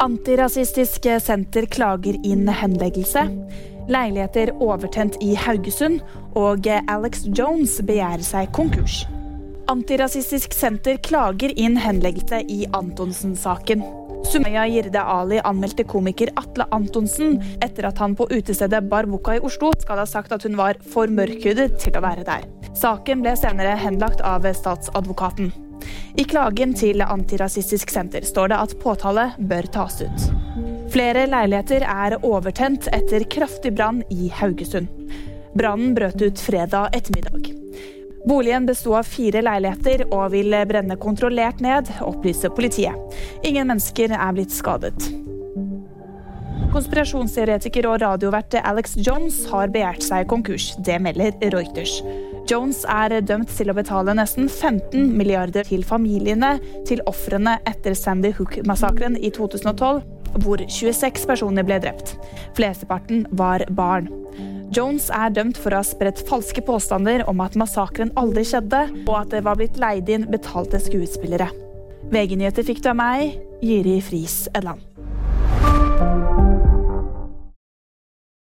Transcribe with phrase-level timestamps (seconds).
[0.00, 3.26] Antirasistisk senter klager inn henleggelse.
[3.92, 6.00] Leiligheter overtent i Haugesund.
[6.38, 9.02] Og Alex Jones begjærer seg konkurs.
[9.70, 13.84] Antirasistisk senter klager inn henleggelse i Antonsen-saken.
[14.24, 19.72] Sumaya Jirde Ali anmeldte komiker Atle Antonsen etter at han på utestedet Barbuca i Oslo
[19.82, 22.46] skal ha sagt at hun var for mørkhudet til å være der.
[22.78, 25.52] Saken ble senere henlagt av statsadvokaten.
[26.12, 30.26] I klagen til Antirasistisk senter står det at påtale bør tas ut.
[30.92, 34.90] Flere leiligheter er overtent etter kraftig brann i Haugesund.
[35.56, 37.48] Brannen brøt ut fredag ettermiddag.
[38.28, 43.16] Boligen besto av fire leiligheter og vil brenne kontrollert ned, opplyser politiet.
[43.42, 45.08] Ingen mennesker er blitt skadet.
[46.72, 50.70] Konspirasjonsteoretiker og radiovert Alex Jones har begjært seg konkurs.
[50.80, 51.98] Det melder Reuters.
[52.52, 58.28] Jones er dømt til å betale nesten 15 milliarder til familiene til ofrene etter Sandy
[58.36, 60.02] Hook-massakren i 2012,
[60.44, 62.12] hvor 26 personer ble drept.
[62.58, 64.10] Flesteparten var barn.
[64.76, 69.14] Jones er dømt for å ha spredt falske påstander om at massakren aldri skjedde, og
[69.22, 71.48] at det var blitt leid inn betalte skuespillere.
[72.12, 74.84] VG-nyheter fikk du av meg, Jiri Friis Edland.